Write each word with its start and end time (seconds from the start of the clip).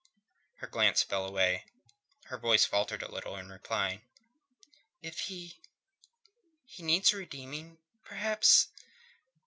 Her 0.55 0.65
glance 0.65 1.03
fell 1.03 1.27
away. 1.27 1.63
Her 2.23 2.37
voice 2.39 2.65
faltered 2.65 3.03
a 3.03 3.11
little 3.11 3.35
in 3.35 3.49
replying. 3.51 4.01
"If 5.03 5.19
he... 5.29 5.59
needs 6.79 7.13
redeeming. 7.13 7.77
Perhaps... 8.03 8.69